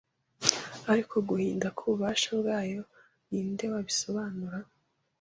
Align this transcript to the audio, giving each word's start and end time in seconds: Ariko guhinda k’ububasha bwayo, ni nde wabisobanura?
Ariko 0.91 1.15
guhinda 1.29 1.67
k’ububasha 1.77 2.29
bwayo, 2.39 2.81
ni 3.27 3.41
nde 3.51 3.65
wabisobanura? 3.71 4.57